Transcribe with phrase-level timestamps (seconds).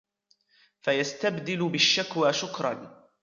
[0.81, 3.01] فَيَسْتَبْدِلُ بِالشَّكْوَى شُكْرًا